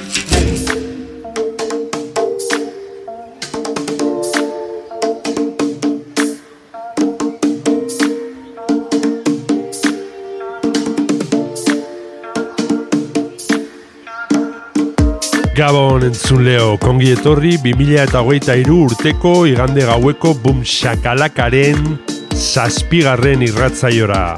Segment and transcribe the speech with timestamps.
[16.01, 21.99] Gabon entzun leo, kongi etorri 2008 urteko igande gaueko bum shakalakaren
[22.33, 24.33] zazpigarren irratzaiora.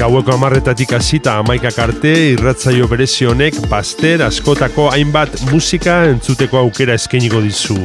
[0.00, 7.44] Gaueko amarretatik hasita amaikak arte irratzaio berezi honek baster askotako hainbat musika entzuteko aukera eskainiko
[7.44, 7.78] dizu.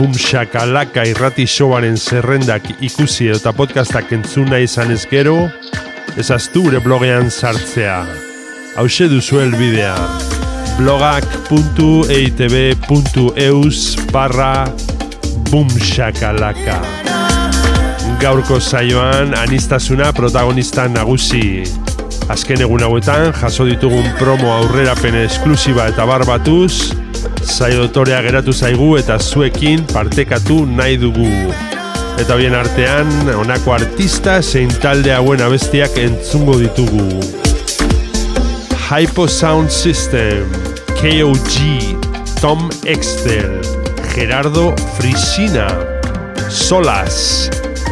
[0.00, 5.36] Bum shakalaka irrati showaren zerrendak ikusi eta podcastak entzuna izan ez gero,
[6.16, 8.00] ezaztu gure blogean sartzea.
[8.80, 10.47] Hauxe duzu helbidea
[10.78, 13.78] blogak.eitb.eus
[14.12, 14.68] barra
[15.50, 16.78] bumshakalaka
[18.18, 21.62] Gaurko zaioan anistasuna protagonista nagusi.
[22.28, 26.72] Azken egun hauetan jaso ditugun promo aurrerapen esklusiba eta barbatuz,
[27.46, 31.30] zaiotorea geratu zaigu eta zuekin partekatu nahi dugu.
[32.18, 37.06] Eta bien artean, honako artista zein talde hauen abestiak entzungo ditugu.
[38.88, 40.67] Hypo Sound System,
[40.98, 41.94] KOG,
[42.40, 43.62] Tom Extel,
[44.14, 45.68] Gerardo Frisina,
[46.50, 47.48] Solas,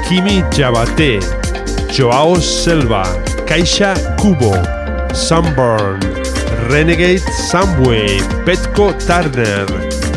[0.09, 1.21] Kimi Jabate,
[1.89, 3.05] Joao Selva,
[3.47, 4.55] Caixa Kubo,
[5.15, 6.01] Sunburn,
[6.69, 9.67] Renegade Samway, Petco Turner,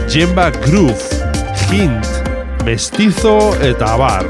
[0.09, 1.05] Jemba Groove,
[1.69, 2.07] Hint,
[2.65, 4.25] Mestizo eta Abar.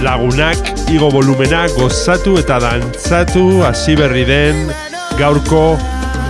[0.00, 4.70] Lagunak igo volumena gozatu eta dantzatu hasi berri den
[5.18, 5.74] gaurko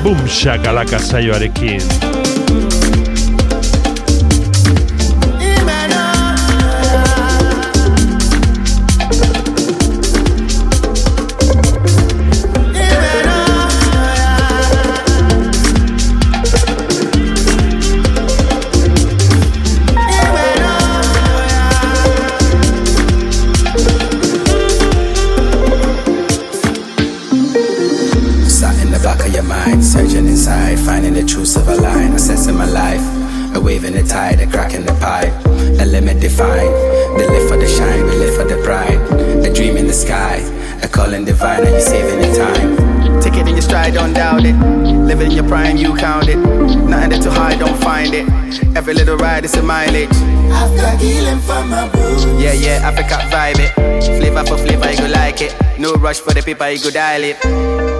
[0.02, 2.09] Boom Shakalaka saioarekin.
[41.22, 43.20] A divine, are you saving the time?
[43.20, 44.54] Take it in your stride, don't doubt it.
[44.54, 46.36] Living in your prime, you count it.
[46.36, 48.26] Nothing there to hide, don't find it.
[48.76, 50.10] Every little ride is a mileage.
[50.52, 52.24] I've got healing from my boots.
[52.42, 53.72] Yeah, yeah, Africa vibe it.
[54.18, 55.54] Flavor for flavor, you go like it.
[55.78, 57.99] No rush for the paper, you go dial it.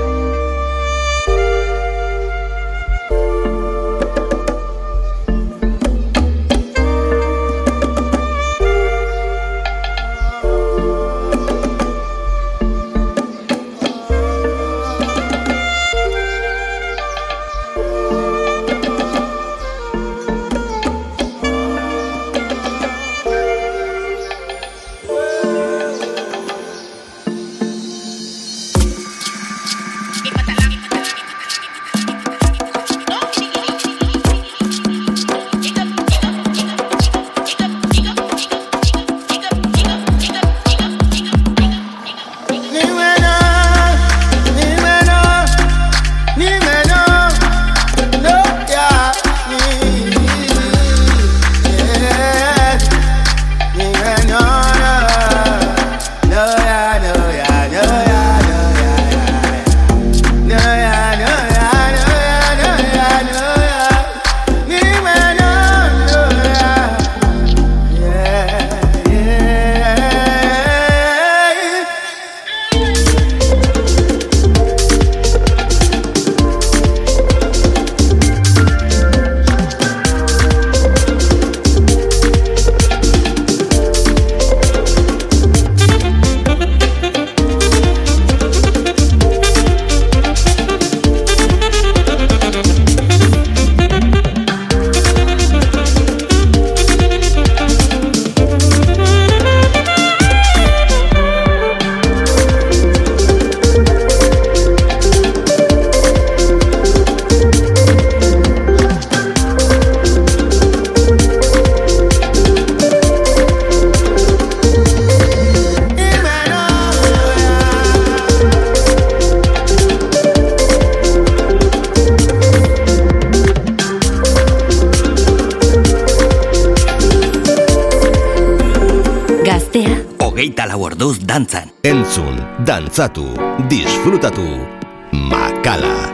[130.61, 131.71] Hogeita lau orduz dantzan.
[131.83, 133.25] Entzun, dantzatu,
[133.69, 134.67] disfrutatu,
[135.13, 136.13] makala.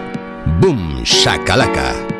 [0.60, 2.15] Bum, shakalaka.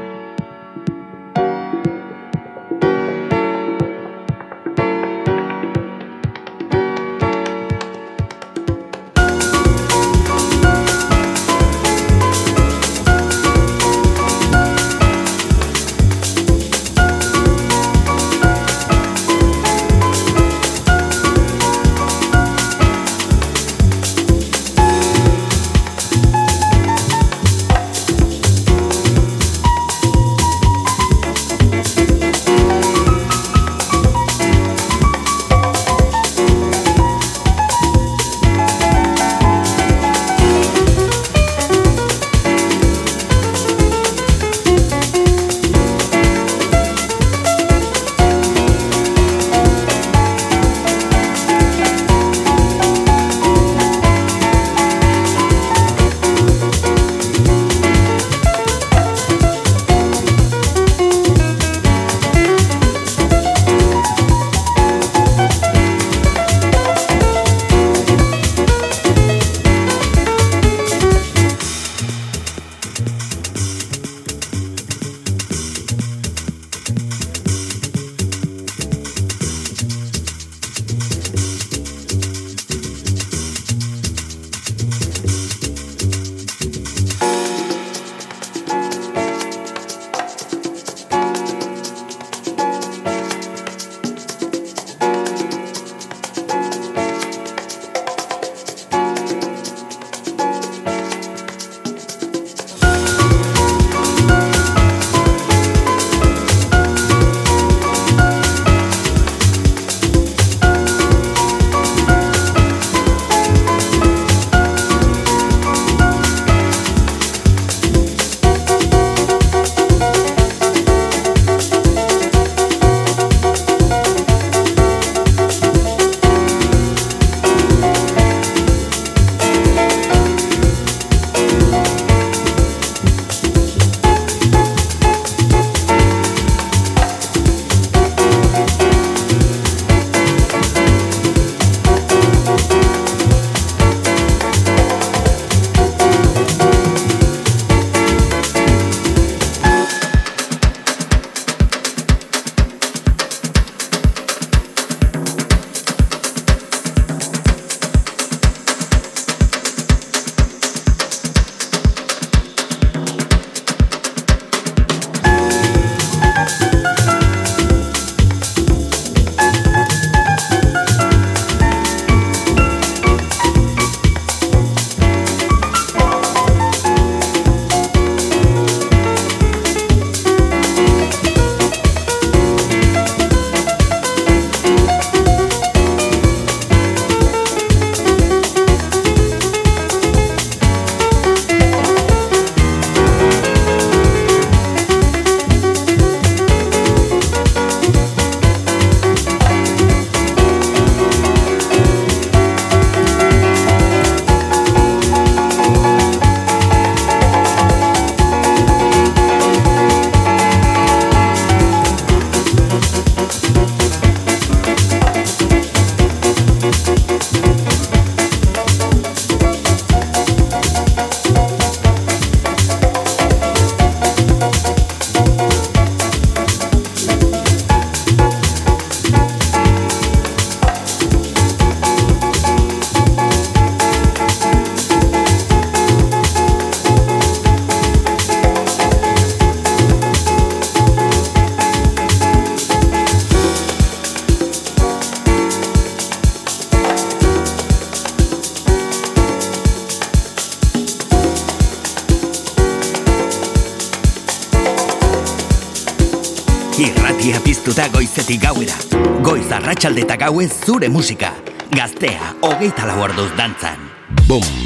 [259.87, 261.33] Arratsalde eta gauez zure musika.
[261.71, 263.78] Gaztea, hogeita lau orduz dantzan.
[264.26, 264.65] Bum,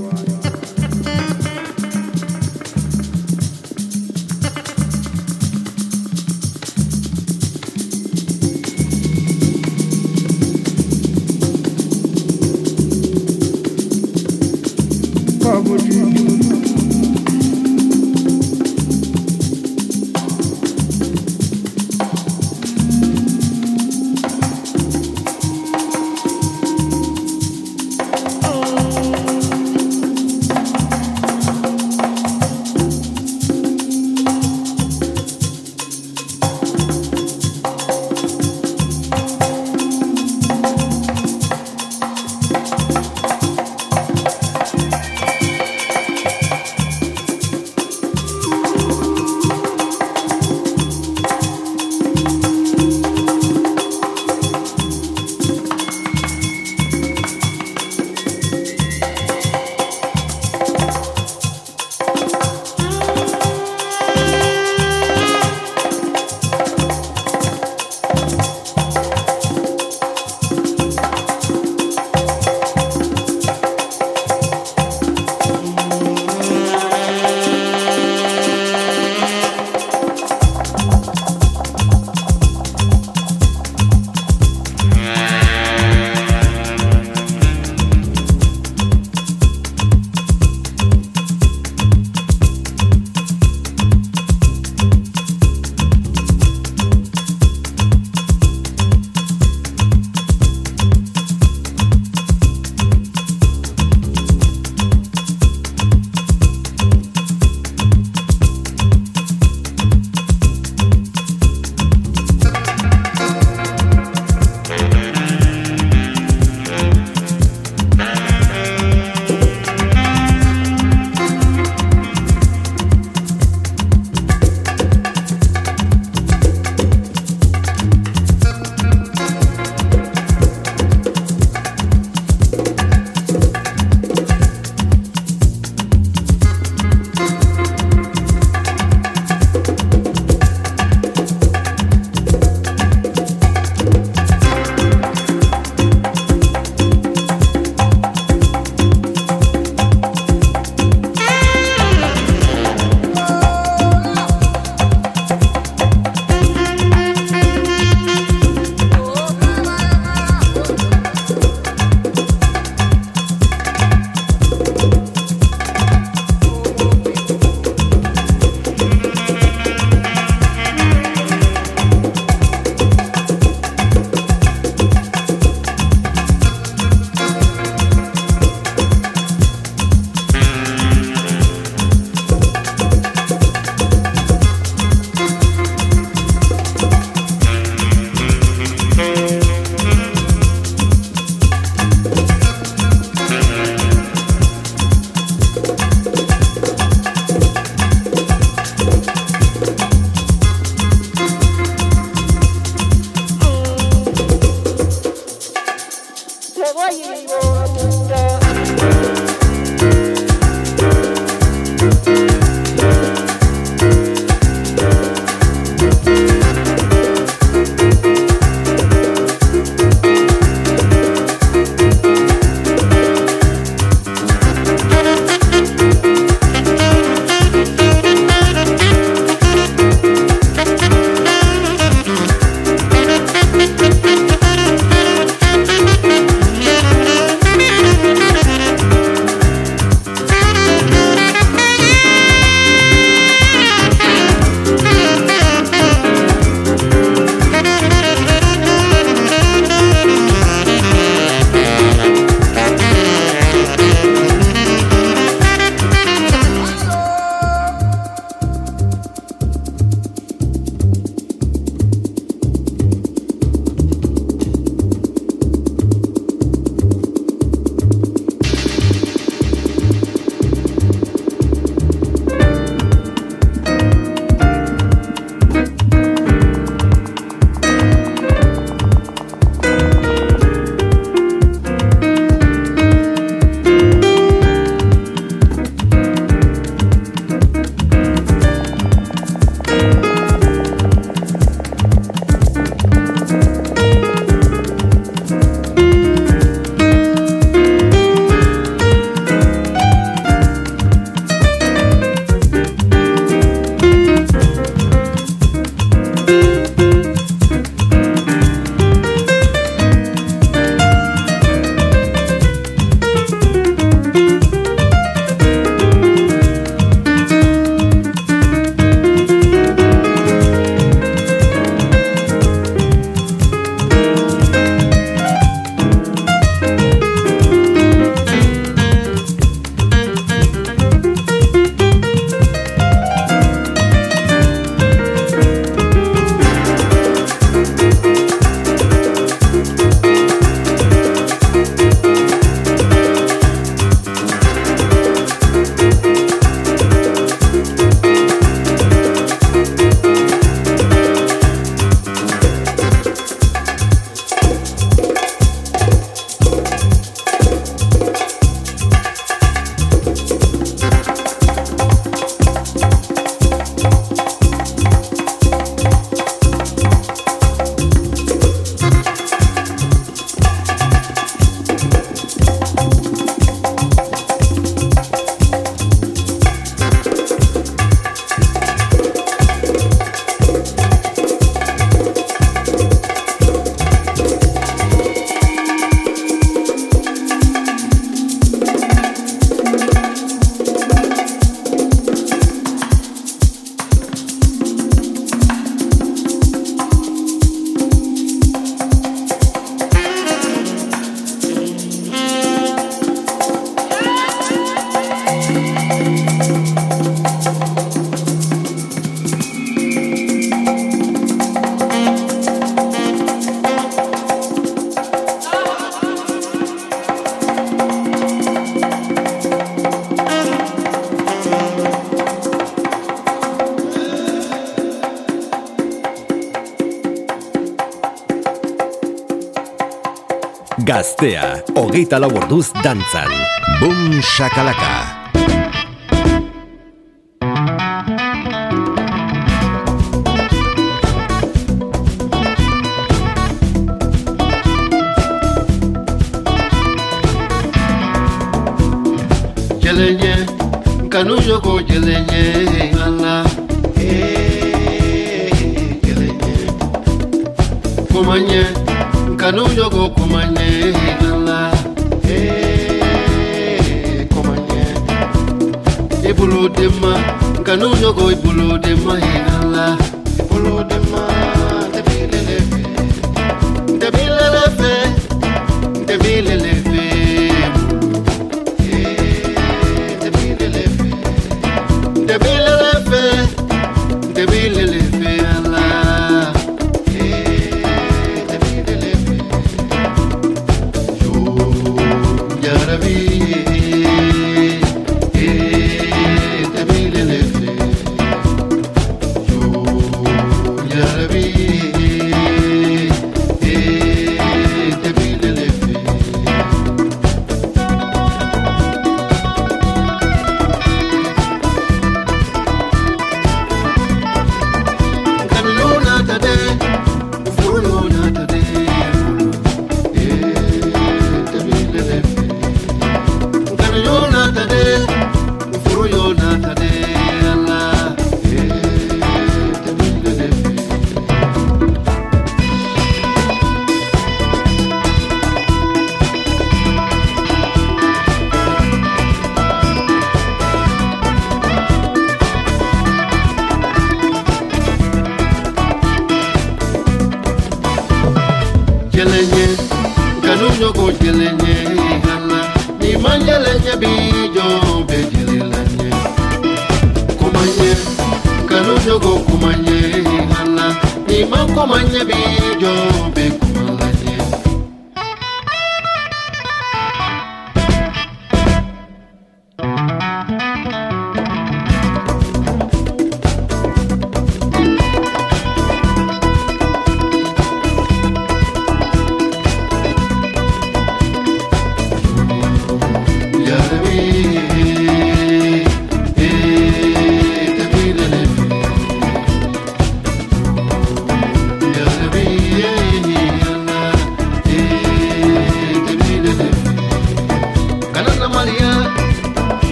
[431.21, 433.29] Astea, hogeita lau orduz dantzan.
[433.77, 435.10] Bum shakalaka.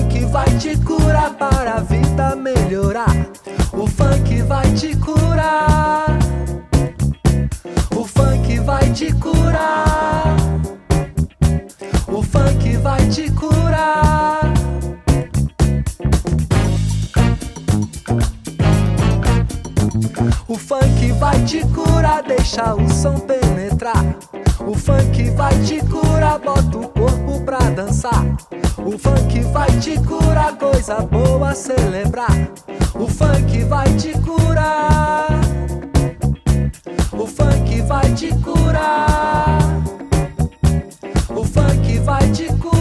[0.00, 3.14] funk vai te curar para a vida melhorar.
[3.72, 6.18] O funk vai te curar.
[7.94, 10.36] O funk vai te curar.
[12.08, 14.54] O funk vai te curar.
[20.48, 24.29] O funk vai te curar, deixa o som penetrar.
[24.66, 28.24] O funk vai te curar, bota o corpo pra dançar.
[28.78, 32.50] O funk vai te curar, coisa boa celebrar.
[32.94, 35.28] O funk vai te curar.
[37.12, 39.58] O funk vai te curar.
[41.28, 42.79] O funk vai te curar.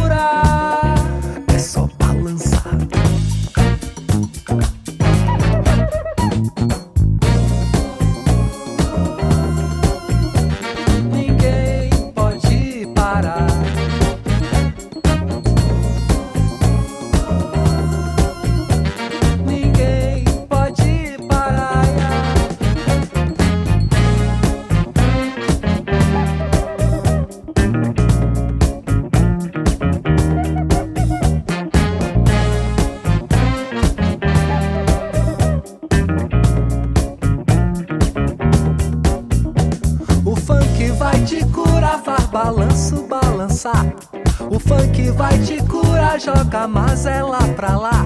[46.67, 47.98] mas é lá pra lá.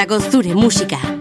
[0.00, 1.19] Tacosture Música.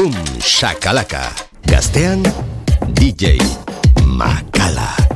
[0.00, 1.28] Boom Shakalaka.
[1.68, 2.24] Gaztean
[2.96, 3.36] DJ
[4.08, 5.09] Makala.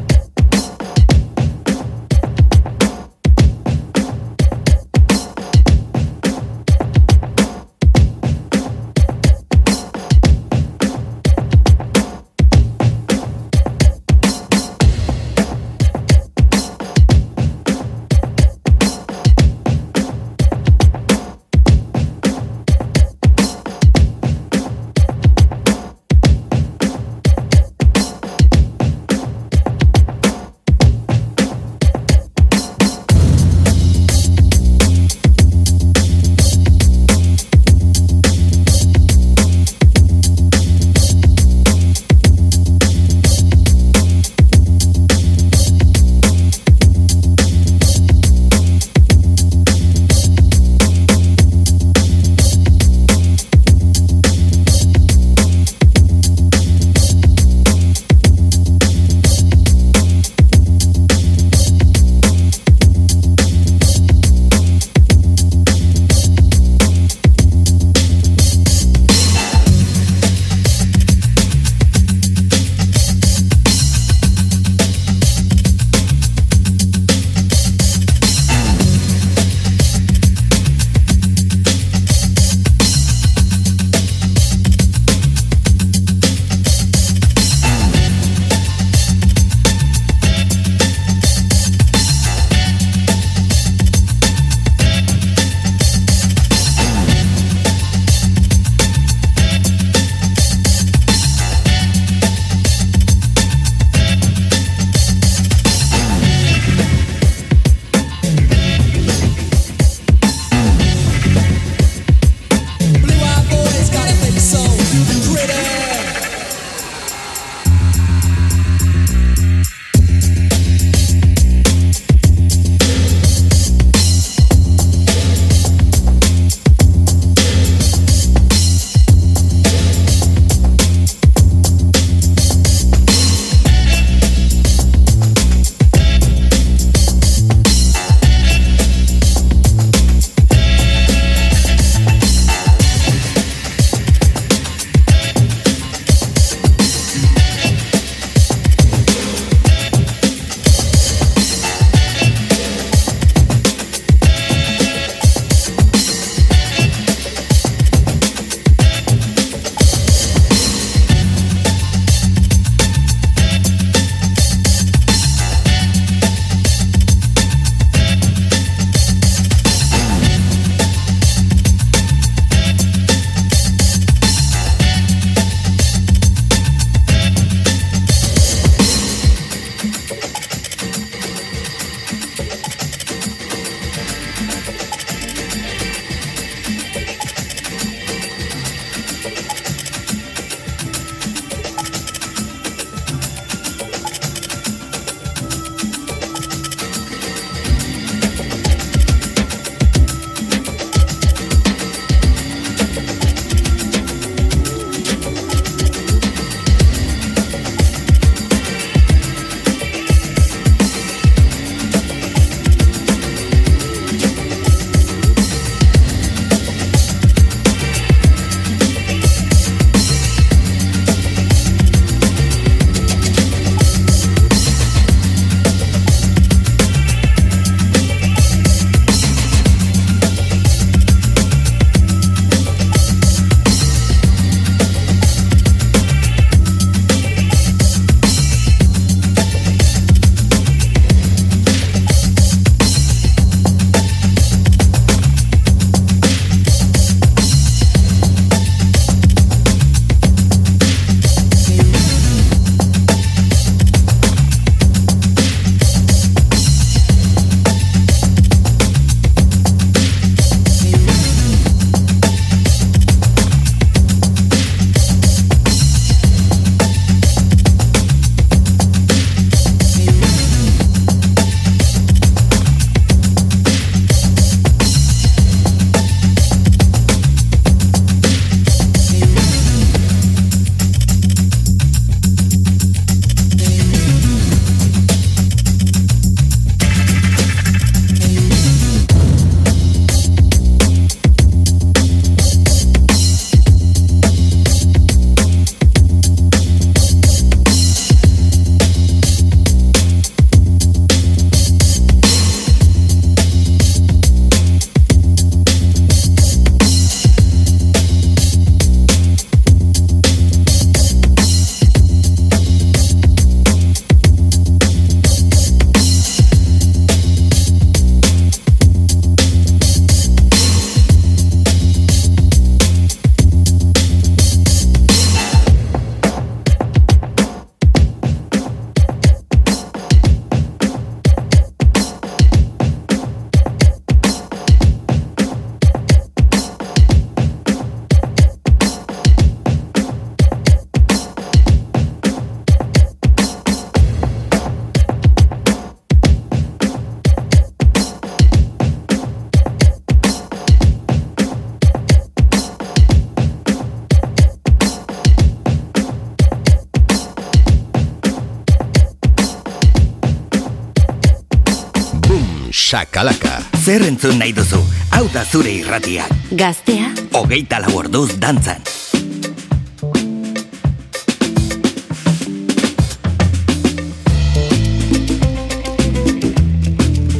[362.95, 363.59] sakalaka.
[363.84, 364.78] Zer entzun nahi duzu,
[365.11, 366.28] hau da zure irratia.
[366.55, 367.09] Gaztea?
[367.34, 368.82] Hogeita lau orduz dantzan.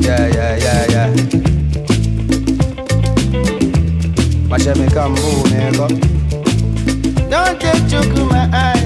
[0.03, 1.09] Yeah, yeah, yeah, yeah.
[4.51, 5.45] Watch me come move.
[7.31, 8.83] Don't take joke in my eye.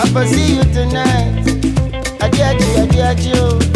[0.00, 1.48] I'll see you tonight.
[2.20, 3.75] I get you, I get you.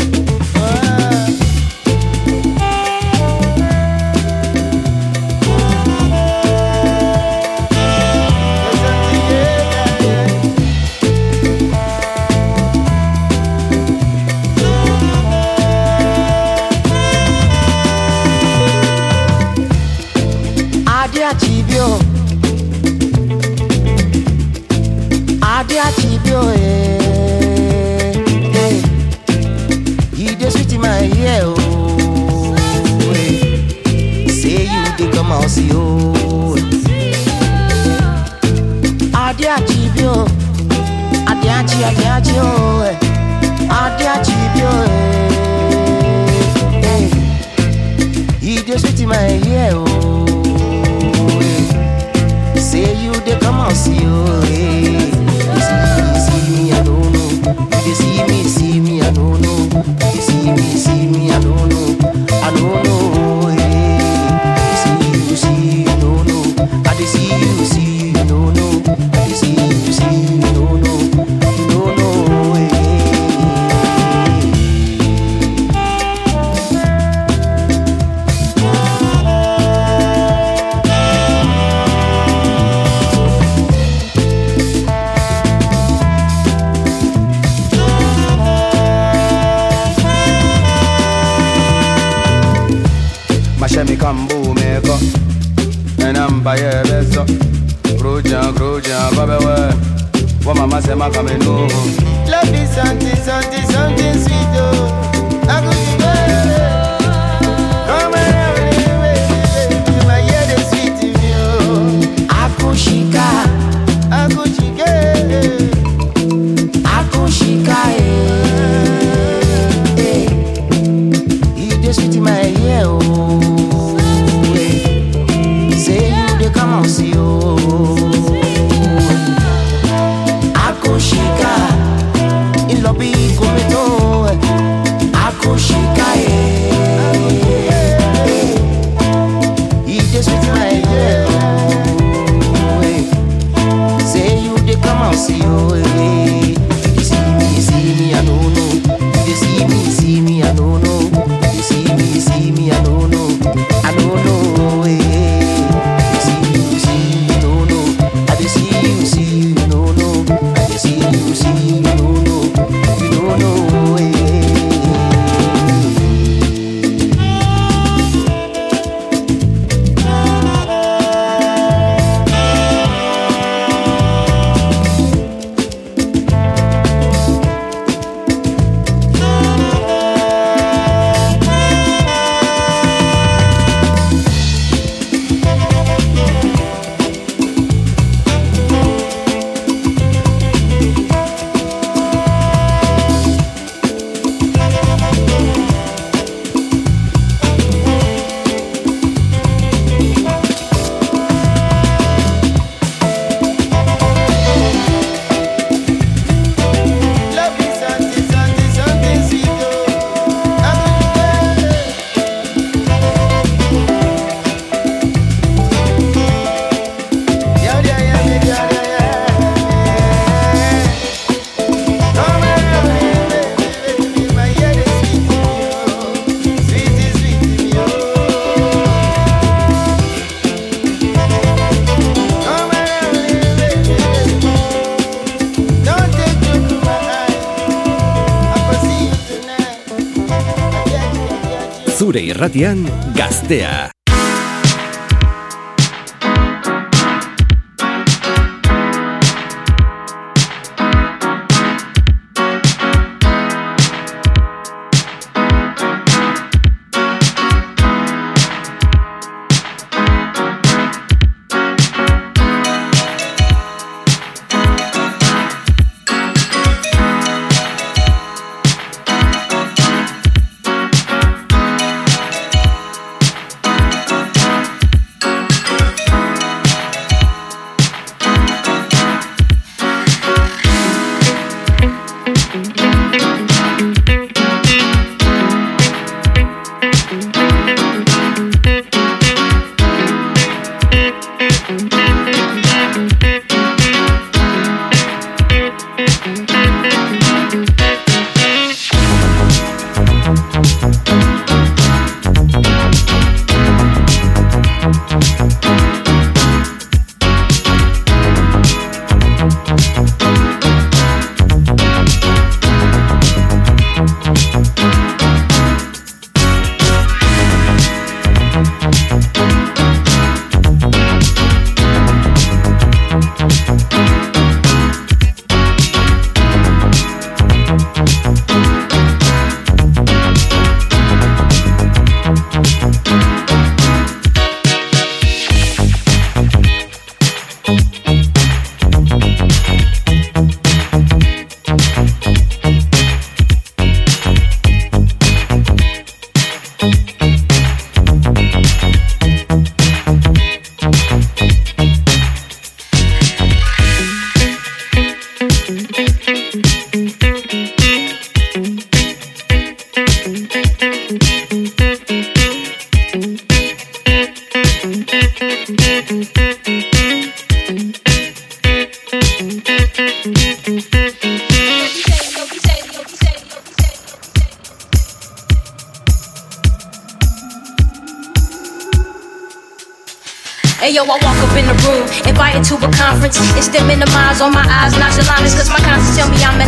[242.51, 243.90] irratian gaztea.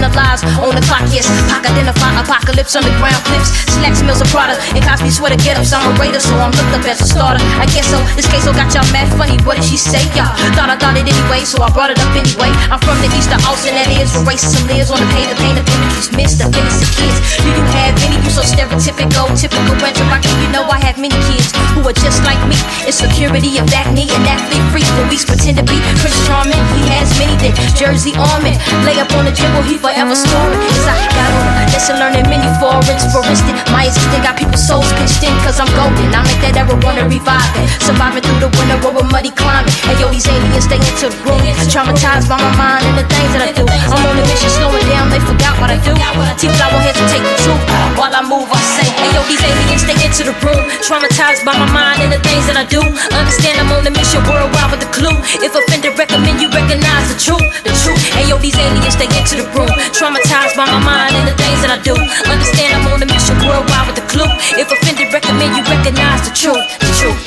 [0.03, 0.43] Analyzed.
[0.59, 3.55] On the clock, yes, Pac identify apocalypse, underground clips.
[3.71, 5.73] Slacks, mills of product, and Cosby sweater get ups.
[5.73, 7.43] I'm a raider, so I'm looked up as a starter.
[7.63, 7.99] I guess so.
[8.19, 9.39] This case so got y'all mad funny.
[9.47, 10.35] What did she say, y'all?
[10.59, 12.51] Thought I thought it anyway, so I brought it up anyway.
[12.69, 15.31] I'm from the east of Austin, that is where racism lives on the page.
[15.31, 17.17] The pain of images missed, the innocent kids.
[17.39, 18.19] Do you have any?
[18.19, 19.63] You so stereotypical, typical.
[19.83, 22.57] I can you know I have many kids who are just like me.
[22.85, 26.61] Insecurity of that knee and athlete freaks, but we pretend to be Prince Charming.
[26.77, 28.57] He has many than Jersey Armin.
[28.85, 30.57] Lay up on the dribble, he forever scoring.
[30.57, 33.05] Cause I got a lesson learning many foreigns.
[33.13, 36.09] For instance, my assistant got people's souls pinched in cause I'm golden.
[36.17, 37.69] I make that ever wanna revive it.
[37.85, 39.69] Surviving through the winter over muddy climate.
[39.85, 41.41] And yo, these aliens stay into the room.
[41.69, 43.65] Traumatized by my mind and the things that I do.
[43.69, 45.93] I'm on a mission slowing down, they forgot what I do.
[46.41, 47.63] Teeth, I won't hesitate to truth.
[48.01, 50.65] While I move, I say, hey yo, these aliens stay into the room.
[50.81, 52.81] Traumatized by my mind and the things that I do.
[53.13, 55.17] Understand I'm on a mission worldwide with the clue.
[55.45, 57.45] If offended, recommend you recognize the truth.
[57.63, 58.01] The truth.
[58.17, 59.71] Hey yo, these aliens stay into the room.
[59.91, 61.95] Traumatized by my mind and the things that I do.
[62.31, 64.31] Understand I'm on a mission worldwide with the clue.
[64.55, 66.63] If offended, recommend you recognize the truth.
[66.79, 67.19] The truth.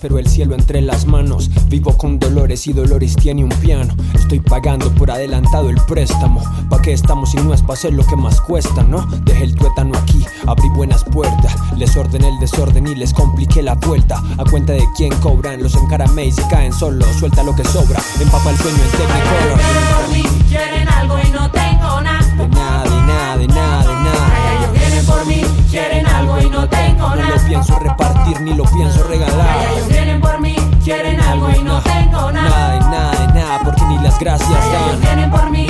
[0.00, 1.50] Pero el cielo entre las manos.
[1.68, 3.94] Vivo con dolores y Dolores tiene un piano.
[4.14, 6.42] Estoy pagando por adelantado el préstamo.
[6.68, 9.06] ¿Pa' qué estamos si no es pa' hacer lo que más cuesta, no?
[9.24, 11.56] Dejé el tuétano aquí, abrí buenas puertas.
[11.76, 14.22] Les ordené el desorden y les compliqué la vuelta.
[14.36, 17.06] A cuenta de quién cobran, los encaramé y caen solo.
[17.18, 20.32] Suelta lo que sobra, empapa el sueño en Technicolor.
[20.48, 21.50] quieren algo y no
[27.08, 29.56] no lo pienso repartir ni lo pienso regalar.
[29.74, 32.72] Ellos vienen por mí, quieren algo y no tengo Nada nada.
[32.72, 35.00] de nada, de nada, porque ni las gracias Ellos dan.
[35.00, 35.66] vienen por mí,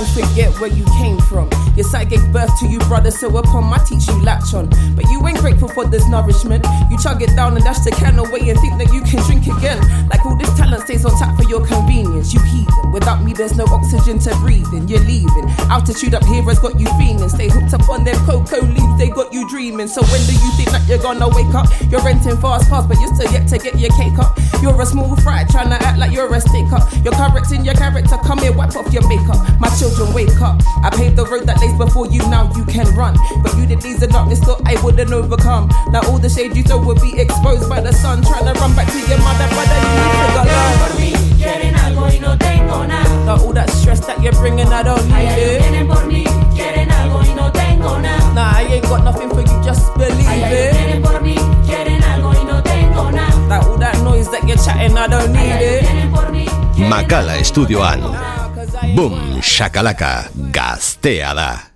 [0.00, 1.50] man forget where you came from.
[1.76, 4.68] Your side gave birth to you, brother, so upon my teach you latch on.
[4.94, 6.66] But you ain't grateful for this nourishment.
[6.90, 9.46] You chug it down and dash the can away and think that you can drink
[9.46, 9.80] again.
[10.08, 12.32] Like all this talent stays on tap for your convenience.
[12.34, 12.92] You heathen.
[12.92, 14.88] Without me, there's no oxygen to breathe in.
[14.88, 15.46] You're leaving.
[15.70, 17.28] Altitude up here has got you feeling.
[17.28, 19.88] Stay hooked up on them cocoa leaves they got you dreaming.
[19.88, 21.66] So when do you think that you're gonna wake up?
[21.90, 24.38] You're renting fast cars, but you're still yet to get your cake up.
[24.60, 26.90] You're a small fry trying to act like you're a stick up.
[27.04, 29.38] You're correcting your character, come here, wipe off your makeup.
[29.60, 30.60] My children, wake up.
[30.82, 33.16] I paved the road that lays before you, now you can run.
[33.42, 35.68] But you did these and darkness, thought I wouldn't overcome.
[35.90, 38.22] Now all the shade you throw will be exposed by the sun.
[38.22, 41.28] Trying to run back to your mother, brother, you need to go love.
[41.38, 43.24] Quieren algo y no tengo nada.
[43.24, 45.62] Now all that stress that you're bringing, I don't need it.
[45.62, 46.24] vienen por mí,
[46.54, 48.34] quieren algo y no tengo nada.
[48.34, 50.74] Nah, I ain't got nothing for you, just believe it.
[50.74, 53.34] vienen por mí, quieren algo y no tengo nada.
[53.48, 55.82] Like all that noise that you're chatting, I don't need it.
[55.84, 56.46] Vienen por mí,
[56.88, 58.00] Makala estudioan.
[58.82, 61.67] Boom, shakalaka, gaztea da.